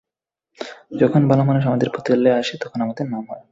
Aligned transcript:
যখন 1.01 1.21
ভালো 1.29 1.43
মানুষ 1.43 1.63
আমাদের 1.65 1.89
পতিতালয়ে 1.93 2.39
আসে 2.41 2.55
তখন 2.57 2.79
আমাদের 2.81 3.05
নাম 3.07 3.23
হয়। 3.29 3.43